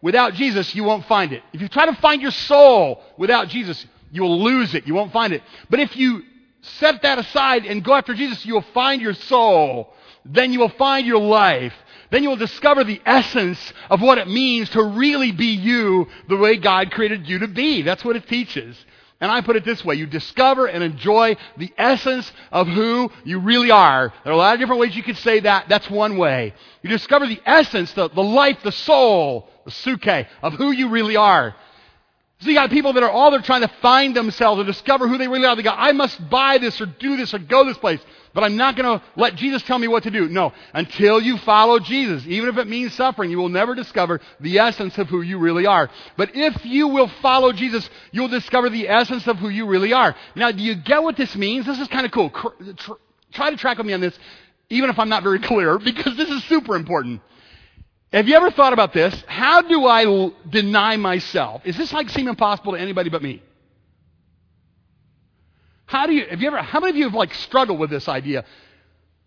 [0.00, 1.42] without Jesus, you won't find it.
[1.52, 4.86] If you try to find your soul without Jesus, you will lose it.
[4.86, 5.42] You won't find it.
[5.68, 6.22] But if you
[6.60, 9.92] set that aside and go after Jesus, you will find your soul.
[10.24, 11.74] Then you will find your life.
[12.10, 16.36] Then you will discover the essence of what it means to really be you the
[16.36, 17.82] way God created you to be.
[17.82, 18.76] That's what it teaches.
[19.20, 23.40] And I put it this way you discover and enjoy the essence of who you
[23.40, 24.12] really are.
[24.22, 25.68] There are a lot of different ways you could say that.
[25.68, 26.54] That's one way.
[26.82, 31.16] You discover the essence, the, the life, the soul, the suke of who you really
[31.16, 31.54] are.
[32.40, 35.18] So you got people that are all they're trying to find themselves and discover who
[35.18, 35.56] they really are.
[35.56, 38.00] They go, I must buy this or do this or go this place,
[38.38, 40.28] but I'm not going to let Jesus tell me what to do.
[40.28, 44.60] No, until you follow Jesus, even if it means suffering, you will never discover the
[44.60, 45.90] essence of who you really are.
[46.16, 50.14] But if you will follow Jesus, you'll discover the essence of who you really are.
[50.36, 51.66] Now, do you get what this means?
[51.66, 52.30] This is kind of cool.
[53.32, 54.16] Try to track with me on this,
[54.70, 57.20] even if I'm not very clear, because this is super important.
[58.12, 59.20] Have you ever thought about this?
[59.26, 61.62] How do I deny myself?
[61.64, 63.42] Is this like seem impossible to anybody but me?
[65.88, 68.08] How do you, have you ever, how many of you have like struggled with this
[68.08, 68.44] idea?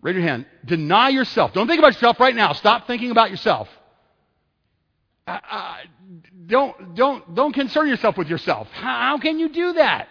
[0.01, 0.45] Raise your hand.
[0.63, 1.53] Deny yourself.
[1.53, 2.53] Don't think about yourself right now.
[2.53, 3.67] Stop thinking about yourself.
[6.45, 8.67] Don't, don't, don't concern yourself with yourself.
[8.73, 10.07] How, how can you do that?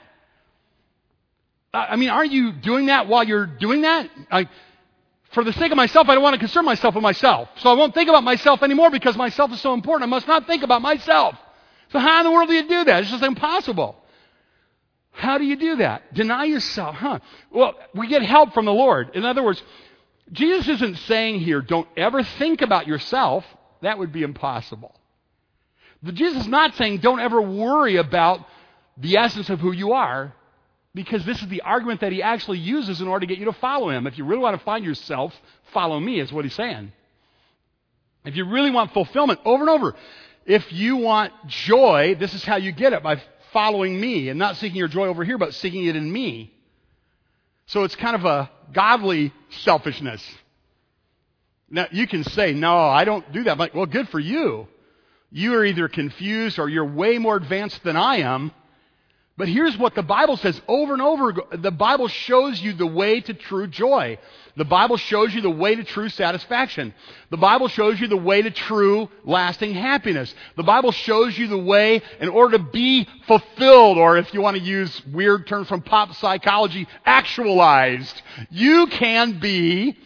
[1.73, 4.11] I mean, aren't you doing that while you're doing that?
[4.29, 4.49] I,
[5.31, 7.49] for the sake of myself, I don't want to concern myself with myself.
[7.59, 10.09] So I won't think about myself anymore because myself is so important.
[10.09, 11.37] I must not think about myself.
[11.93, 13.03] So how in the world do you do that?
[13.03, 14.00] It's just impossible.
[15.21, 16.15] How do you do that?
[16.15, 17.19] Deny yourself, huh?
[17.53, 19.11] Well, we get help from the Lord.
[19.15, 19.63] In other words,
[20.33, 23.45] Jesus isn't saying here, don't ever think about yourself.
[23.83, 24.95] That would be impossible.
[26.03, 28.41] The Jesus is not saying, don't ever worry about
[28.97, 30.33] the essence of who you are.
[30.95, 33.53] Because this is the argument that he actually uses in order to get you to
[33.53, 34.07] follow him.
[34.07, 35.35] If you really want to find yourself,
[35.75, 36.93] follow me, is what he's saying.
[38.25, 39.95] If you really want fulfillment, over and over,
[40.47, 43.21] if you want joy, this is how you get it by
[43.53, 46.53] following me and not seeking your joy over here, but seeking it in me.
[47.67, 50.23] So it's kind of a godly selfishness.
[51.69, 53.57] Now, you can say, no, I don't do that.
[53.59, 54.67] But, well, good for you.
[55.31, 58.51] You are either confused or you're way more advanced than I am
[59.41, 61.33] but here's what the Bible says over and over.
[61.51, 64.19] The Bible shows you the way to true joy.
[64.55, 66.93] The Bible shows you the way to true satisfaction.
[67.31, 70.35] The Bible shows you the way to true lasting happiness.
[70.59, 74.59] The Bible shows you the way in order to be fulfilled, or if you want
[74.59, 78.21] to use weird terms from pop psychology, actualized.
[78.51, 79.97] You can be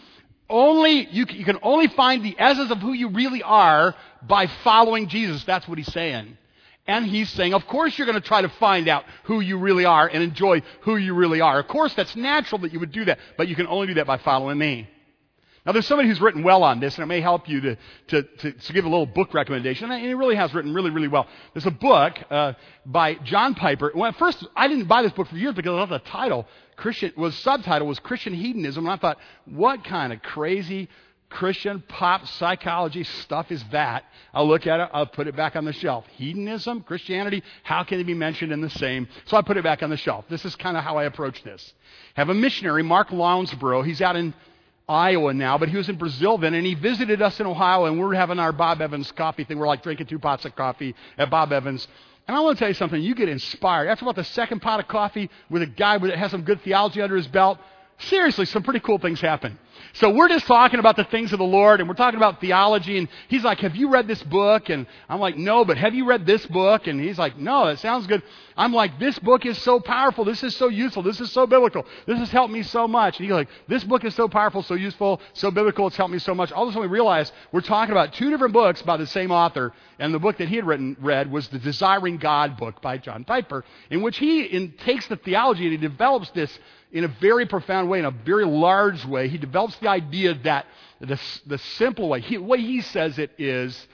[0.49, 5.43] only, you, can only find the essence of who you really are by following Jesus.
[5.43, 6.39] That's what he's saying.
[6.87, 9.87] And he's saying, of course you're going to try to find out who you really
[9.87, 11.59] are and enjoy who you really are.
[11.59, 14.07] Of course that's natural that you would do that, but you can only do that
[14.07, 14.89] by following me.
[15.65, 17.77] Now there's somebody who's written well on this, and it may help you to,
[18.09, 21.09] to, to, to give a little book recommendation, and he really has written really, really
[21.09, 21.27] well.
[21.55, 22.53] There's a book uh,
[22.85, 23.91] by John Piper.
[23.95, 26.47] Well, at first, I didn't buy this book for years because I thought the title,
[26.77, 29.17] Christian, was subtitle was Christian Hedonism, and I thought,
[29.47, 30.91] what kind of crazy
[31.31, 34.05] Christian pop psychology stuff is that?
[34.33, 36.07] I'll look at it, I'll put it back on the shelf.
[36.17, 39.09] Hedonism, Christianity, how can they be mentioned in the same?
[39.27, 40.25] So I put it back on the shelf.
[40.29, 41.75] This is kind of how I approach this.
[42.15, 43.83] Have a missionary, Mark Lounsborough.
[43.83, 44.33] He's out in
[44.89, 47.99] Iowa now, but he was in Brazil then, and he visited us in Ohio, and
[47.99, 49.59] we're having our Bob Evans coffee thing.
[49.59, 51.89] We're like drinking two pots of coffee at Bob Evans.
[52.27, 53.01] And I want to tell you something.
[53.01, 53.89] You get inspired.
[53.89, 57.03] After about the second pot of coffee with a guy that has some good theology
[57.03, 57.59] under his belt,
[57.99, 59.59] seriously, some pretty cool things happen.
[59.95, 62.99] So we're just talking about the things of the Lord and we're talking about theology
[62.99, 64.69] and he's like, have you read this book?
[64.69, 66.89] And I'm like, no, but have you read this book?
[66.89, 68.23] And he's like, no, it sounds good.
[68.57, 70.25] I'm like, this book is so powerful.
[70.25, 71.03] This is so useful.
[71.03, 71.87] This is so biblical.
[72.07, 73.19] This has helped me so much.
[73.19, 75.87] And he's like, this book is so powerful, so useful, so biblical.
[75.87, 76.51] It's helped me so much.
[76.51, 79.31] All of a sudden we realize we're talking about two different books by the same
[79.31, 79.73] author.
[80.01, 83.25] And the book that he had written, read was the Desiring God book by John
[83.25, 86.59] Piper, in which he in, takes the theology and he develops this
[86.95, 89.29] in a very profound way, in a very large way.
[89.29, 90.65] He develops the idea that
[91.01, 93.87] the, the simple way, he, the way he says it is,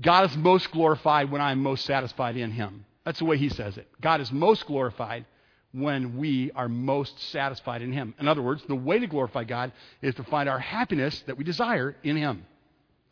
[0.00, 2.84] God is most glorified when I'm most satisfied in him.
[3.04, 3.88] That's the way he says it.
[4.00, 5.26] God is most glorified
[5.72, 8.14] when we are most satisfied in him.
[8.18, 9.70] In other words, the way to glorify God
[10.02, 12.44] is to find our happiness that we desire in him.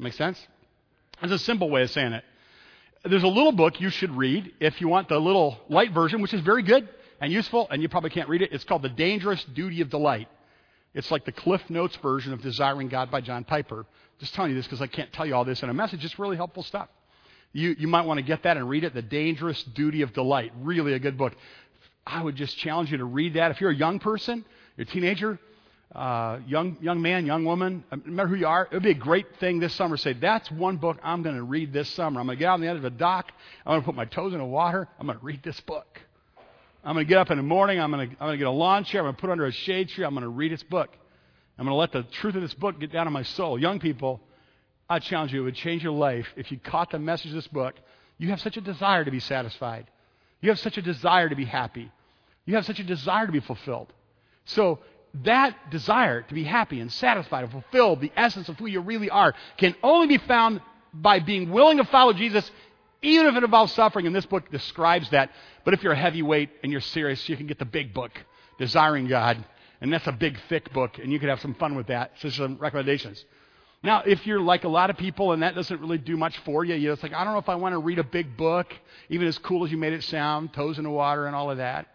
[0.01, 0.45] Make sense?
[1.21, 2.25] That's a simple way of saying it.
[3.05, 6.35] There's a little book you should read if you want the little light version, which
[6.35, 6.89] is very good
[7.21, 8.53] and useful, and you probably can't read it.
[8.53, 10.29] It's called The Dangerous Duty of Delight.
[10.95, 13.87] It's like the Cliff Notes version of Desiring God by John Piper.
[14.19, 16.05] Just telling you this because I can't tell you all this in a message.
[16.05, 16.89] It's really helpful stuff.
[17.53, 18.95] You, you might want to get that and read it.
[18.95, 20.53] The Dangerous Duty of Delight.
[20.61, 21.35] Really a good book.
[22.07, 23.51] I would just challenge you to read that.
[23.51, 24.45] If you're a young person,
[24.77, 25.39] you're a teenager,
[25.95, 28.95] uh, young, young man, young woman, no matter who you are, it would be a
[28.95, 29.97] great thing this summer.
[29.97, 32.21] Say, that's one book I'm going to read this summer.
[32.21, 33.33] I'm going to get out on the end of a dock.
[33.65, 34.89] I'm going to put my toes in the water.
[34.99, 36.01] I'm going to read this book.
[36.87, 37.81] I'm going to get up in the morning.
[37.81, 39.01] I'm going to, I'm going to get a lawn chair.
[39.01, 40.05] I'm going to put under a shade tree.
[40.05, 40.89] I'm going to read this book.
[41.59, 43.59] I'm going to let the truth of this book get down in my soul.
[43.59, 44.21] Young people,
[44.89, 47.49] I challenge you, it would change your life if you caught the message of this
[47.49, 47.75] book.
[48.19, 49.89] You have such a desire to be satisfied.
[50.41, 51.91] You have such a desire to be happy.
[52.45, 53.93] You have such a desire to be fulfilled.
[54.45, 54.79] So,
[55.25, 59.11] that desire to be happy and satisfied and fulfilled, the essence of who you really
[59.11, 60.61] are, can only be found
[60.93, 62.49] by being willing to follow Jesus,
[63.07, 64.07] even if it involves suffering.
[64.07, 65.31] And this book describes that.
[65.65, 68.13] But if you're a heavyweight and you're serious, you can get the big book,
[68.59, 69.45] Desiring God.
[69.81, 72.13] And that's a big, thick book, and you could have some fun with that.
[72.21, 73.23] So, some recommendations.
[73.83, 76.65] Now, if you're like a lot of people and that doesn't really do much for
[76.65, 78.37] you, you know, it's like, I don't know if I want to read a big
[78.37, 78.75] book,
[79.11, 81.59] even as cool as you made it sound, toes in the water and all of
[81.59, 81.87] that,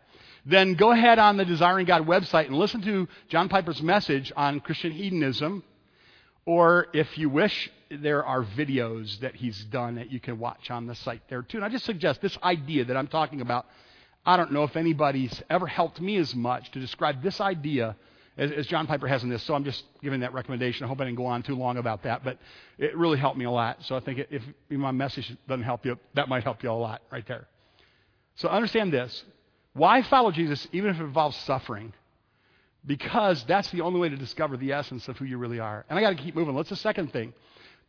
[0.46, 4.60] then go ahead on the Desiring God website and listen to John Piper's message on
[4.60, 5.64] Christian hedonism.
[6.46, 10.88] Or if you wish, there are videos that he's done that you can watch on
[10.88, 11.58] the site there too.
[11.58, 13.66] And I just suggest this idea that I'm talking about.
[14.26, 17.96] I don't know if anybody's ever helped me as much to describe this idea
[18.38, 19.44] as, as, John Piper has in this.
[19.44, 20.86] So I'm just giving that recommendation.
[20.86, 22.38] I hope I didn't go on too long about that, but
[22.78, 23.84] it really helped me a lot.
[23.84, 27.02] So I think if my message doesn't help you, that might help you a lot
[27.12, 27.48] right there.
[28.36, 29.24] So understand this.
[29.74, 31.94] Why follow Jesus even if it involves suffering?
[32.86, 35.86] Because that's the only way to discover the essence of who you really are.
[35.90, 36.56] And I got to keep moving.
[36.56, 37.34] What's the second thing?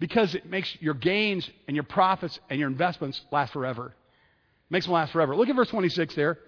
[0.02, 3.86] Because it makes your gains and your profits and your investments last forever.
[3.86, 5.36] It makes them last forever.
[5.36, 6.40] Look at verse 26 there.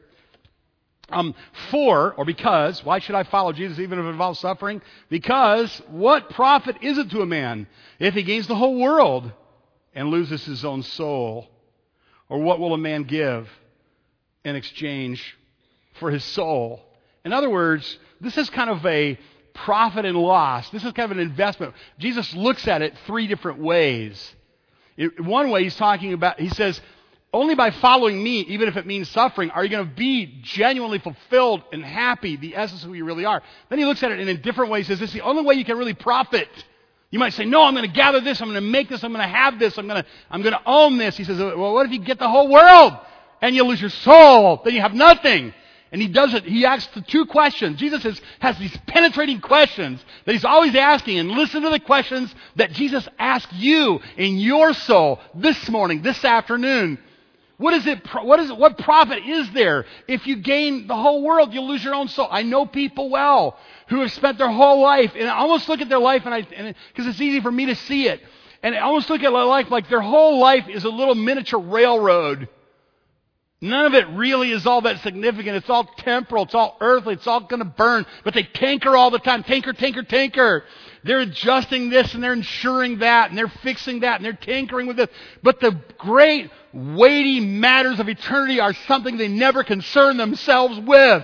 [1.08, 1.36] Um,
[1.70, 4.82] for, or because, why should I follow Jesus even if it involves suffering?
[5.08, 7.68] Because what profit is it to a man
[8.00, 9.30] if he gains the whole world
[9.94, 11.46] and loses his own soul?
[12.28, 13.48] Or what will a man give
[14.44, 15.38] in exchange
[16.00, 16.84] for his soul?
[17.24, 19.16] In other words, this is kind of a
[19.54, 20.68] profit and loss.
[20.70, 21.74] This is kind of an investment.
[21.98, 24.34] Jesus looks at it three different ways.
[24.96, 26.80] It, one way he's talking about, he says,
[27.32, 31.00] only by following me, even if it means suffering, are you going to be genuinely
[31.00, 33.42] fulfilled and happy, the essence of who you really are.
[33.68, 34.80] Then he looks at it in a different way.
[34.80, 36.48] He says, This is the only way you can really profit.
[37.10, 39.12] You might say, No, I'm going to gather this, I'm going to make this, I'm
[39.12, 41.16] going to have this, I'm going to, I'm going to own this.
[41.16, 42.96] He says, Well, what if you get the whole world
[43.42, 44.60] and you lose your soul?
[44.64, 45.52] Then you have nothing.
[45.94, 47.78] And he does it, he asks the two questions.
[47.78, 51.20] Jesus is, has these penetrating questions that he's always asking.
[51.20, 56.24] And listen to the questions that Jesus asks you in your soul this morning, this
[56.24, 56.98] afternoon.
[57.58, 58.04] What is it?
[58.12, 58.56] What is it?
[58.56, 61.54] What profit is there if you gain the whole world?
[61.54, 62.26] You'll lose your own soul.
[62.28, 65.88] I know people well who have spent their whole life, and I almost look at
[65.88, 68.20] their life, and I because it's easy for me to see it,
[68.64, 71.60] and I almost look at their life like their whole life is a little miniature
[71.60, 72.48] railroad.
[73.64, 75.56] None of it really is all that significant.
[75.56, 76.44] It's all temporal.
[76.44, 77.14] It's all earthly.
[77.14, 78.04] It's all going to burn.
[78.22, 79.42] But they tanker all the time.
[79.42, 80.64] Tanker, tanker, tanker.
[81.02, 84.98] They're adjusting this and they're ensuring that and they're fixing that and they're tinkering with
[84.98, 85.08] this.
[85.42, 91.22] But the great weighty matters of eternity are something they never concern themselves with.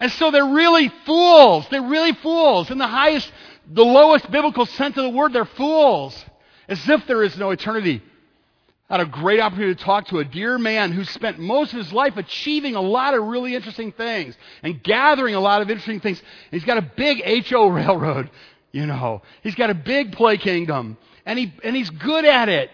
[0.00, 1.68] And so they're really fools.
[1.70, 2.72] They're really fools.
[2.72, 3.30] In the highest,
[3.70, 6.24] the lowest biblical sense of the word, they're fools.
[6.66, 8.02] As if there is no eternity.
[8.92, 11.94] Had a great opportunity to talk to a dear man who spent most of his
[11.94, 16.20] life achieving a lot of really interesting things and gathering a lot of interesting things.
[16.20, 18.30] And he's got a big HO railroad,
[18.70, 19.22] you know.
[19.42, 20.98] He's got a big play kingdom.
[21.24, 22.70] And he and he's good at it.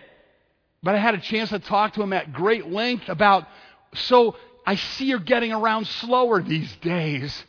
[0.83, 3.47] But I had a chance to talk to him at great length about,
[3.95, 4.35] so
[4.67, 7.45] I see you're getting around slower these days.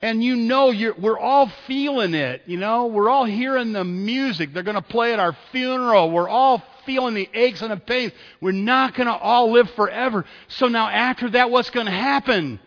[0.00, 4.54] and you know we're all feeling it, you know, we're all hearing the music.
[4.54, 6.10] They're going to play at our funeral.
[6.10, 8.12] We're all feeling the aches and the pains.
[8.40, 10.24] We're not going to all live forever.
[10.48, 12.60] So now after that, what's going to happen?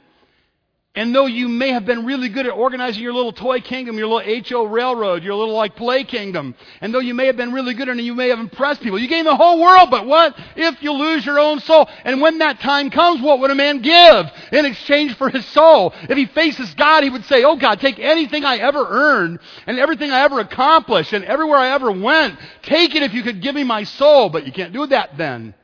[0.95, 4.05] And though you may have been really good at organizing your little toy kingdom, your
[4.05, 7.73] little HO railroad, your little like play kingdom, and though you may have been really
[7.73, 10.83] good and you may have impressed people, you gain the whole world, but what if
[10.83, 11.89] you lose your own soul?
[12.03, 15.95] And when that time comes, what would a man give in exchange for his soul?
[16.03, 19.79] If he faces God, he would say, Oh God, take anything I ever earned and
[19.79, 22.37] everything I ever accomplished and everywhere I ever went.
[22.61, 25.55] Take it if you could give me my soul, but you can't do that then.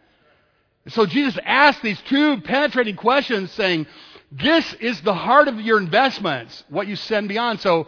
[0.88, 3.86] So Jesus asked these two penetrating questions saying,
[4.32, 7.62] this is the heart of your investments, what you send beyond.
[7.62, 7.88] So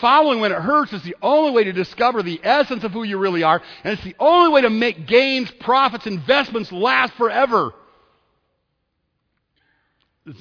[0.00, 3.18] following when it hurts is the only way to discover the essence of who you
[3.18, 7.72] really are, and it's the only way to make gains, profits, investments last forever.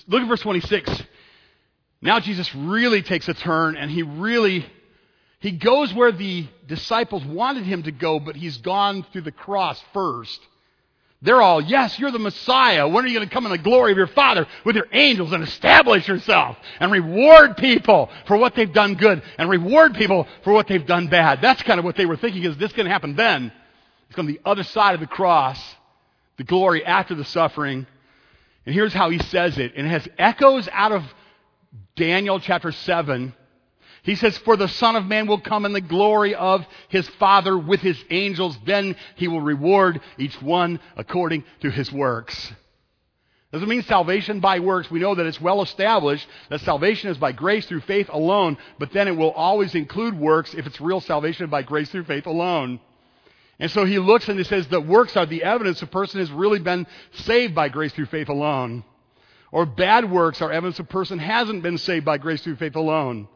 [0.07, 1.03] Look at verse 26.
[2.01, 4.65] Now Jesus really takes a turn and he really
[5.39, 9.81] he goes where the disciples wanted him to go, but he's gone through the cross
[9.93, 10.39] first.
[11.21, 12.87] They're all, yes, you're the Messiah.
[12.87, 15.31] When are you going to come in the glory of your Father with your angels
[15.31, 20.53] and establish yourself and reward people for what they've done good and reward people for
[20.53, 21.41] what they've done bad?
[21.41, 22.43] That's kind of what they were thinking.
[22.43, 23.51] Is this going to happen then?
[24.07, 25.59] It's going on the other side of the cross,
[26.37, 27.87] the glory after the suffering.
[28.67, 29.73] And here's how he says it.
[29.75, 31.03] And it has echoes out of
[31.95, 33.33] Daniel chapter 7
[34.07, 37.57] he says, For the Son of Man will come in the glory of his Father
[37.57, 38.57] with his angels.
[38.65, 42.53] Then he will reward each one according to his works.
[43.51, 44.89] Doesn't mean salvation by works.
[44.89, 48.93] We know that it's well established that salvation is by grace through faith alone, but
[48.93, 52.79] then it will always include works if it's real salvation by grace through faith alone.
[53.59, 56.31] And so he looks and he says that works are the evidence a person has
[56.31, 58.85] really been saved by grace through faith alone.
[59.51, 63.27] Or bad works are evidence a person hasn't been saved by grace through faith alone.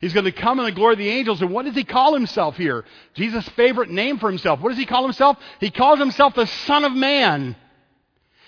[0.00, 1.42] He's going to come in the glory of the angels.
[1.42, 2.84] And what does he call himself here?
[3.14, 4.60] Jesus' favorite name for himself.
[4.60, 5.36] What does he call himself?
[5.60, 7.54] He calls himself the Son of Man.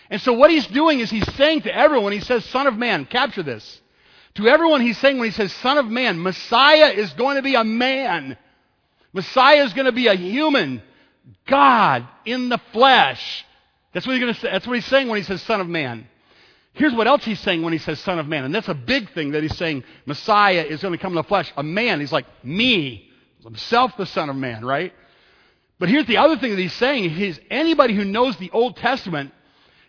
[0.08, 3.04] And so what he's doing is he's saying to everyone, he says, Son of Man,
[3.04, 3.80] capture this.
[4.36, 7.54] To everyone he's saying when he says Son of Man, Messiah is going to be
[7.54, 8.38] a man.
[9.12, 10.82] Messiah is going to be a human.
[11.46, 13.44] God in the flesh.
[13.92, 14.50] That's what he's going to say.
[14.50, 16.08] That's what he's saying when he says Son of Man.
[16.74, 18.44] Here's what else he's saying when he says Son of Man.
[18.44, 21.24] And that's a big thing that he's saying Messiah is going to come in the
[21.24, 21.52] flesh.
[21.56, 22.00] A man.
[22.00, 23.10] He's like, me.
[23.42, 24.92] Himself the Son of Man, right?
[25.78, 27.10] But here's the other thing that he's saying.
[27.10, 29.32] He's, anybody who knows the Old Testament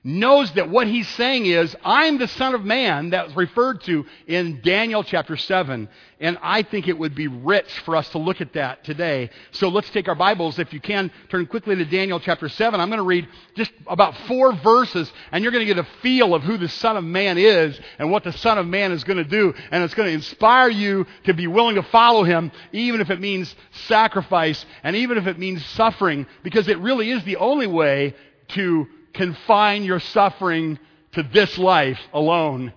[0.04, 4.60] knows that what he's saying is, I'm the Son of Man that's referred to in
[4.62, 5.88] Daniel chapter 7.
[6.20, 9.30] And I think it would be rich for us to look at that today.
[9.52, 10.60] So let's take our Bibles.
[10.60, 12.80] If you can, turn quickly to Daniel chapter 7.
[12.80, 16.36] I'm going to read just about four verses, and you're going to get a feel
[16.36, 19.18] of who the Son of Man is and what the Son of Man is going
[19.18, 19.54] to do.
[19.72, 23.22] And it's going to inspire you to be willing to follow him, even if it
[23.22, 28.16] means sacrifice and even if it means suffering, because it really is the only way
[28.50, 30.80] to confine your suffering
[31.14, 32.74] to this life alone.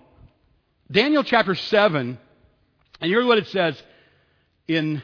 [0.91, 2.17] Daniel chapter 7,
[3.01, 3.81] and here's what it says
[4.67, 5.01] in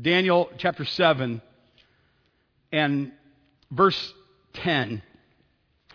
[0.00, 1.42] Daniel chapter 7
[2.72, 3.12] and
[3.70, 4.14] verse
[4.54, 5.02] 10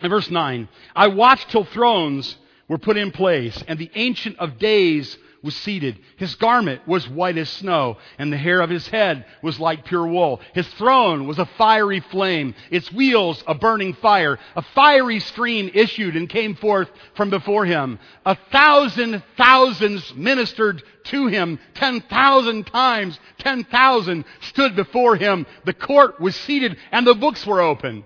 [0.01, 0.67] and verse 9.
[0.95, 2.35] I watched till thrones
[2.67, 5.99] were put in place, and the Ancient of Days was seated.
[6.15, 10.07] His garment was white as snow, and the hair of his head was like pure
[10.07, 10.39] wool.
[10.53, 14.39] His throne was a fiery flame, its wheels a burning fire.
[14.55, 17.99] A fiery stream issued and came forth from before him.
[18.25, 21.59] A thousand thousands ministered to him.
[21.75, 25.45] Ten thousand times ten thousand stood before him.
[25.65, 28.05] The court was seated, and the books were open.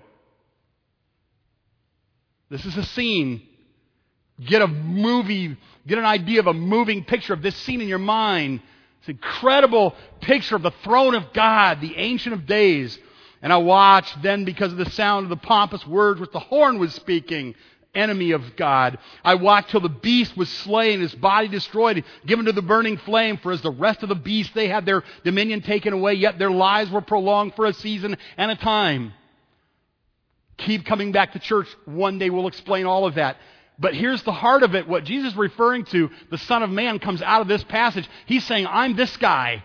[2.50, 3.47] This is a scene.
[4.44, 5.56] Get a movie
[5.88, 8.60] Get an idea of a moving picture of this scene in your mind.
[9.00, 12.98] It's an incredible picture of the throne of God, the Ancient of Days.
[13.40, 16.78] And I watched then because of the sound of the pompous words which the horn
[16.78, 17.54] was speaking,
[17.94, 18.98] enemy of God.
[19.24, 23.38] I watched till the beast was slain, his body destroyed, given to the burning flame.
[23.38, 26.50] For as the rest of the beasts, they had their dominion taken away, yet their
[26.50, 29.14] lives were prolonged for a season and a time.
[30.58, 31.68] Keep coming back to church.
[31.86, 33.38] One day we'll explain all of that.
[33.78, 34.88] But here's the heart of it.
[34.88, 38.08] What Jesus is referring to, the Son of Man, comes out of this passage.
[38.26, 39.62] He's saying, I'm this guy.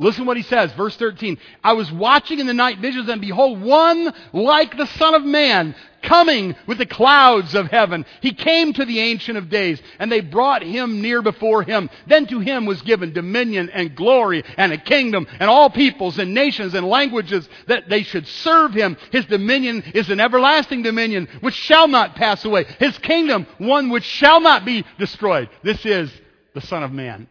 [0.00, 1.38] Listen what he says, verse 13.
[1.64, 5.74] I was watching in the night visions, and behold, one like the Son of Man
[6.02, 8.06] coming with the clouds of heaven.
[8.20, 11.90] He came to the Ancient of Days, and they brought him near before him.
[12.06, 16.32] Then to him was given dominion and glory and a kingdom, and all peoples and
[16.32, 18.96] nations and languages that they should serve him.
[19.10, 22.66] His dominion is an everlasting dominion which shall not pass away.
[22.78, 25.48] His kingdom, one which shall not be destroyed.
[25.64, 26.08] This is
[26.54, 27.26] the Son of Man.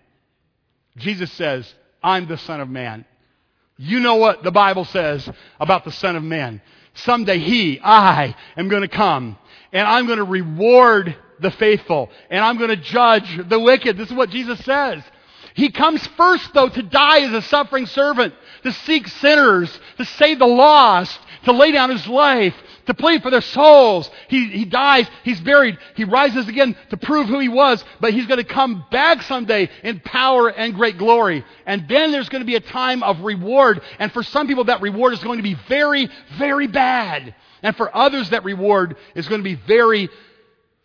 [0.97, 1.73] Jesus says,
[2.07, 3.03] I'm the Son of Man.
[3.75, 5.29] You know what the Bible says
[5.59, 6.61] about the Son of Man.
[6.93, 9.37] Someday He, I, am going to come
[9.73, 13.97] and I'm going to reward the faithful and I'm going to judge the wicked.
[13.97, 15.03] This is what Jesus says.
[15.53, 18.33] He comes first, though, to die as a suffering servant,
[18.63, 22.55] to seek sinners, to save the lost, to lay down his life,
[22.87, 24.09] to plead for their souls.
[24.27, 28.25] He, he dies, he's buried, he rises again to prove who he was, but he's
[28.27, 31.45] going to come back someday in power and great glory.
[31.65, 33.81] And then there's going to be a time of reward.
[33.99, 37.35] And for some people, that reward is going to be very, very bad.
[37.61, 40.09] And for others, that reward is going to be very,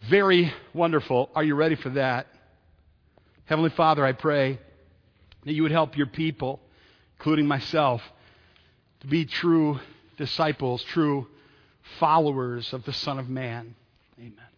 [0.08, 1.30] very wonderful.
[1.34, 2.26] Are you ready for that?
[3.44, 4.58] Heavenly Father, I pray
[5.44, 6.60] that you would help your people,
[7.18, 8.02] including myself,
[9.00, 9.78] to be true
[10.16, 11.26] disciples, true
[11.98, 13.74] followers of the Son of Man.
[14.18, 14.51] Amen.